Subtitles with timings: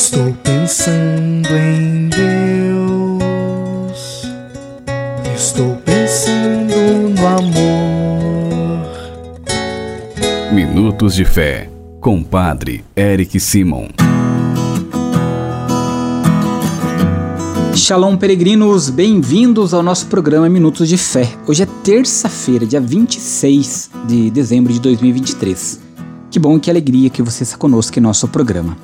[0.00, 3.18] Estou pensando em Deus.
[5.34, 8.86] Estou pensando no amor.
[10.52, 11.68] Minutos de Fé,
[12.00, 13.88] com Padre Eric Simon.
[17.74, 21.28] Shalom, peregrinos, bem-vindos ao nosso programa Minutos de Fé.
[21.44, 25.80] Hoje é terça-feira, dia 26 de dezembro de 2023.
[26.30, 28.76] Que bom e que alegria que você está conosco em nosso programa.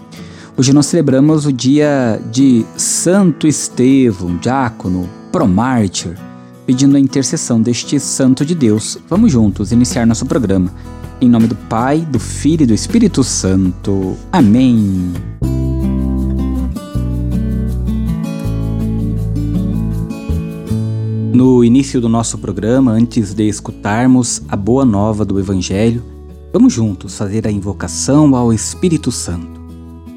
[0.57, 6.16] Hoje nós celebramos o dia de Santo Estevão, diácono, promártir,
[6.65, 8.97] pedindo a intercessão deste santo de Deus.
[9.09, 10.73] Vamos juntos iniciar nosso programa.
[11.20, 14.16] Em nome do Pai, do Filho e do Espírito Santo.
[14.30, 15.12] Amém.
[21.33, 26.00] No início do nosso programa, antes de escutarmos a boa nova do Evangelho,
[26.52, 29.53] vamos juntos fazer a invocação ao Espírito Santo.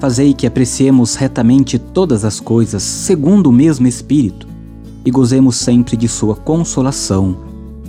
[0.00, 4.48] Fazei que apreciemos retamente todas as coisas segundo o mesmo Espírito
[5.04, 7.36] e gozemos sempre de Sua consolação.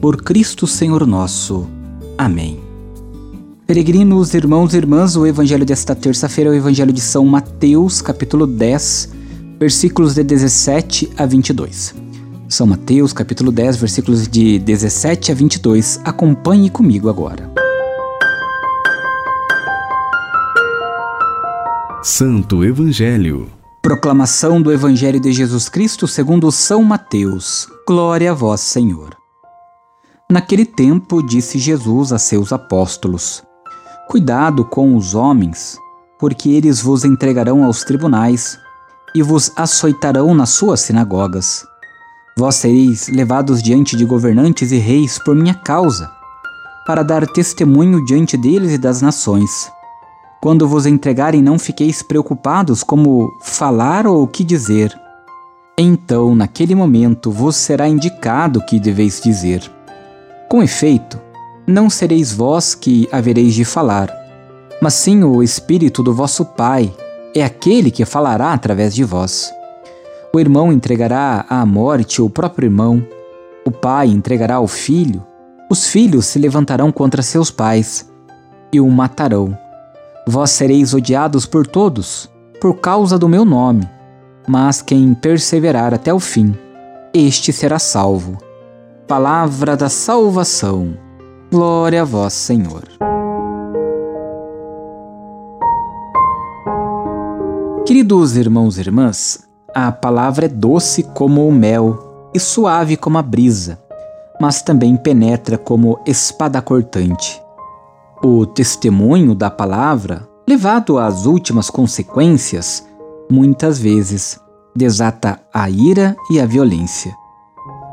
[0.02, 1.66] Por Cristo Senhor nosso.
[2.18, 2.60] Amém.
[3.66, 8.46] Peregrinos, irmãos e irmãs, o Evangelho desta terça-feira é o Evangelho de São Mateus, capítulo
[8.46, 9.14] 10,
[9.58, 11.96] versículos de 17 a 22.
[12.50, 16.02] São Mateus, capítulo 10, versículos de 17 a 22.
[16.04, 17.61] Acompanhe comigo agora.
[22.04, 23.48] Santo Evangelho.
[23.80, 27.68] Proclamação do Evangelho de Jesus Cristo segundo São Mateus.
[27.88, 29.16] Glória a vós, Senhor.
[30.28, 33.44] Naquele tempo disse Jesus a seus apóstolos:
[34.10, 35.78] Cuidado com os homens,
[36.20, 38.58] porque eles vos entregarão aos tribunais
[39.14, 41.64] e vos açoitarão nas suas sinagogas.
[42.36, 46.12] Vós sereis levados diante de governantes e reis por minha causa,
[46.88, 49.70] para dar testemunho diante deles e das nações.
[50.42, 55.00] Quando vos entregarem, não fiqueis preocupados como falar ou o que dizer.
[55.78, 59.62] Então, naquele momento, vos será indicado o que deveis dizer.
[60.50, 61.20] Com efeito,
[61.68, 64.12] não sereis vós que havereis de falar,
[64.82, 66.92] mas sim o Espírito do vosso Pai,
[67.36, 69.54] é aquele que falará através de vós.
[70.34, 73.06] O irmão entregará à morte o próprio irmão,
[73.66, 75.26] o pai entregará ao filho,
[75.70, 78.10] os filhos se levantarão contra seus pais
[78.74, 79.58] e o matarão.
[80.28, 83.90] Vós sereis odiados por todos, por causa do meu nome,
[84.48, 86.56] mas quem perseverar até o fim,
[87.14, 88.38] este será salvo.
[89.08, 90.96] Palavra da salvação.
[91.52, 92.84] Glória a vós, Senhor.
[97.86, 103.22] Queridos irmãos e irmãs, a palavra é doce como o mel e suave como a
[103.22, 103.80] brisa,
[104.40, 107.42] mas também penetra como espada cortante.
[108.24, 112.88] O testemunho da palavra, levado às últimas consequências,
[113.32, 114.40] muitas vezes
[114.76, 117.12] desata a ira e a violência.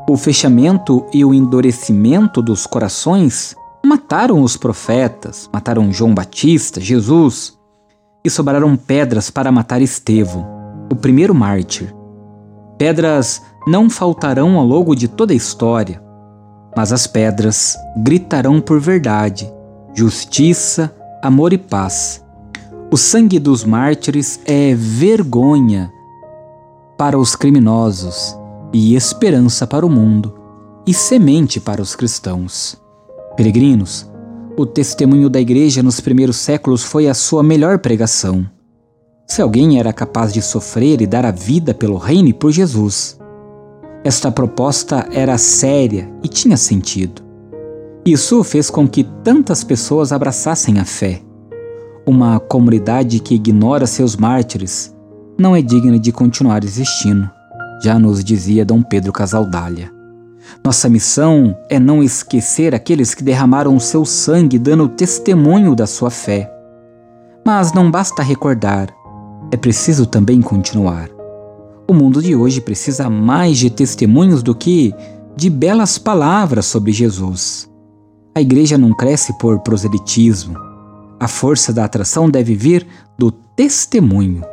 [0.07, 7.57] O fechamento e o endurecimento dos corações mataram os profetas, mataram João Batista, Jesus,
[8.23, 10.45] e sobraram pedras para matar Estevão,
[10.91, 11.91] o primeiro mártir.
[12.77, 15.99] Pedras não faltarão ao longo de toda a história,
[16.77, 19.51] mas as pedras gritarão por verdade
[19.99, 22.23] justiça, amor e paz.
[22.89, 25.91] O sangue dos mártires é vergonha
[26.97, 28.33] para os criminosos
[28.71, 30.33] e esperança para o mundo
[30.87, 32.81] e semente para os cristãos.
[33.35, 34.09] Peregrinos,
[34.57, 38.49] o testemunho da igreja nos primeiros séculos foi a sua melhor pregação.
[39.27, 43.19] Se alguém era capaz de sofrer e dar a vida pelo reino e por Jesus,
[44.05, 47.28] esta proposta era séria e tinha sentido.
[48.11, 51.21] Isso fez com que tantas pessoas abraçassem a fé.
[52.07, 54.91] Uma comunidade que ignora seus mártires
[55.37, 57.29] não é digna de continuar existindo,
[57.83, 59.91] já nos dizia Dom Pedro Casaldália.
[60.65, 66.09] Nossa missão é não esquecer aqueles que derramaram o seu sangue dando testemunho da sua
[66.09, 66.51] fé.
[67.45, 68.89] Mas não basta recordar,
[69.51, 71.09] é preciso também continuar.
[71.87, 74.95] O mundo de hoje precisa mais de testemunhos do que
[75.35, 77.69] de belas palavras sobre Jesus.
[78.35, 80.55] A igreja não cresce por proselitismo.
[81.19, 82.87] A força da atração deve vir
[83.17, 84.43] do testemunho.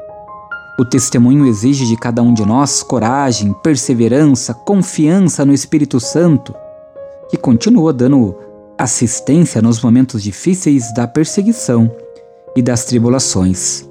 [0.79, 6.55] O testemunho exige de cada um de nós coragem, perseverança, confiança no Espírito Santo,
[7.31, 8.35] que continua dando
[8.79, 11.91] assistência nos momentos difíceis da perseguição
[12.55, 13.89] e das tribulações.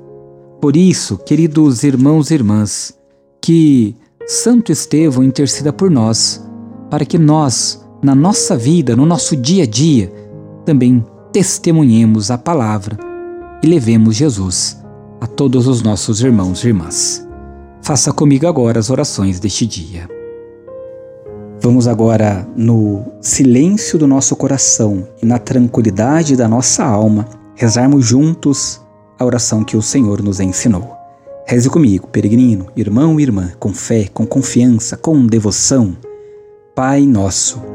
[0.62, 2.98] Por isso, queridos irmãos e irmãs,
[3.42, 3.96] que
[4.26, 6.44] Santo Estevão interceda por nós,
[6.90, 10.14] para que nós, na nossa vida, no nosso dia a dia,
[10.64, 11.04] também
[11.34, 12.98] testemunhemos a palavra
[13.64, 14.80] e levemos Jesus
[15.20, 17.28] a todos os nossos irmãos e irmãs.
[17.82, 20.08] Faça comigo agora as orações deste dia.
[21.60, 27.26] Vamos agora, no silêncio do nosso coração e na tranquilidade da nossa alma,
[27.56, 28.80] rezarmos juntos
[29.18, 30.96] a oração que o Senhor nos ensinou.
[31.48, 35.98] Reze comigo, peregrino, irmão e irmã, com fé, com confiança, com devoção.
[36.76, 37.75] Pai nosso,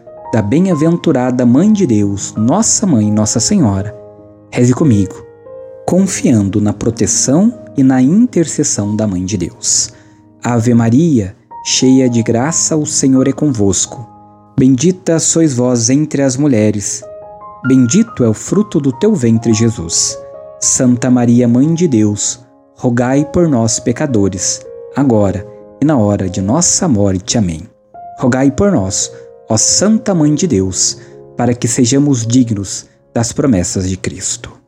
[0.31, 3.95] da bem-aventurada Mãe de Deus, Nossa Mãe, Nossa Senhora,
[4.51, 5.31] reze comigo
[5.91, 9.91] confiando na proteção e na intercessão da Mãe de Deus.
[10.41, 11.35] Ave Maria,
[11.65, 14.07] cheia de graça, o Senhor é convosco.
[14.57, 17.03] Bendita sois vós entre as mulheres.
[17.67, 20.17] Bendito é o fruto do teu ventre, Jesus.
[20.61, 22.39] Santa Maria, Mãe de Deus,
[22.77, 24.61] rogai por nós, pecadores,
[24.95, 25.45] agora
[25.81, 27.37] e na hora de nossa morte.
[27.37, 27.63] Amém.
[28.17, 29.11] Rogai por nós,
[29.51, 30.97] ó Santa Mãe de Deus,
[31.35, 34.61] para que sejamos dignos das promessas de Cristo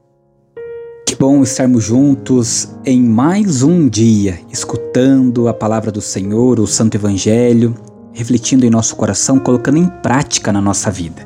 [1.23, 7.73] bom estarmos juntos em mais um dia, escutando a palavra do Senhor, o Santo Evangelho,
[8.11, 11.25] refletindo em nosso coração, colocando em prática na nossa vida.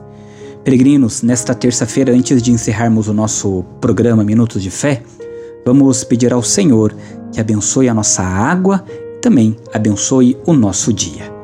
[0.63, 5.01] Peregrinos, nesta terça-feira, antes de encerrarmos o nosso programa Minutos de Fé,
[5.65, 6.95] vamos pedir ao Senhor
[7.31, 11.36] que abençoe a nossa água e também abençoe o nosso dia.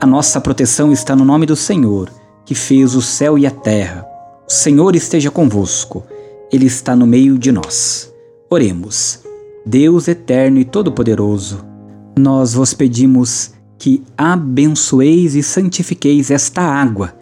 [0.00, 2.08] A nossa proteção está no nome do Senhor,
[2.44, 4.06] que fez o céu e a terra.
[4.48, 6.04] O Senhor esteja convosco.
[6.52, 8.12] Ele está no meio de nós.
[8.48, 9.20] Oremos.
[9.66, 11.64] Deus eterno e todo-poderoso,
[12.18, 17.14] nós vos pedimos que abençoeis e santifiqueis esta água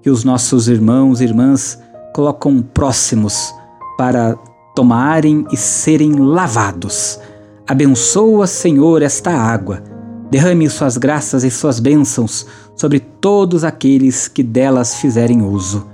[0.00, 1.78] que os nossos irmãos e irmãs
[2.14, 3.52] colocam próximos
[3.98, 4.34] para
[4.74, 7.18] tomarem e serem lavados.
[7.66, 9.82] Abençoa, Senhor, esta água.
[10.30, 12.46] Derrame suas graças e suas bênçãos
[12.76, 15.86] sobre todos aqueles que delas fizerem uso.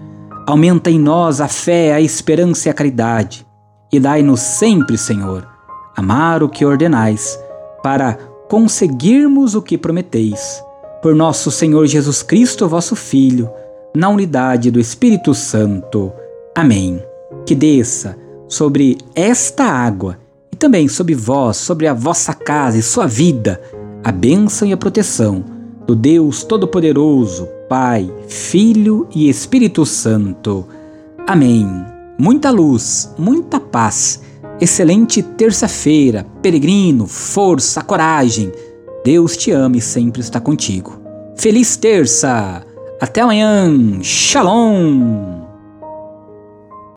[0.46, 3.46] Aumenta em nós a fé, a esperança e a caridade.
[3.90, 5.48] E dai-nos sempre, Senhor,
[5.96, 7.38] amar o que ordenais,
[7.82, 8.14] para
[8.48, 10.62] conseguirmos o que prometeis.
[11.02, 13.50] Por nosso Senhor Jesus Cristo, vosso Filho,
[13.94, 16.12] na unidade do Espírito Santo.
[16.54, 17.02] Amém.
[17.46, 18.16] Que desça
[18.46, 20.18] sobre esta água
[20.52, 23.60] e também sobre vós, sobre a vossa casa e sua vida,
[24.06, 25.44] a bênção e a proteção
[25.84, 30.64] do Deus Todo-Poderoso, Pai, Filho e Espírito Santo.
[31.26, 31.68] Amém.
[32.16, 34.22] Muita luz, muita paz.
[34.60, 38.52] Excelente terça-feira, peregrino, força, coragem.
[39.04, 41.00] Deus te ama e sempre está contigo.
[41.36, 42.62] Feliz terça!
[43.00, 44.00] Até amanhã!
[44.04, 45.35] Shalom!